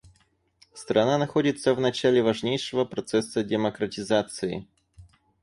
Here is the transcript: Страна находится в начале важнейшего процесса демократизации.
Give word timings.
Страна 0.73 1.19
находится 1.19 1.75
в 1.75 1.79
начале 1.79 2.23
важнейшего 2.23 2.85
процесса 2.85 3.43
демократизации. 3.43 4.65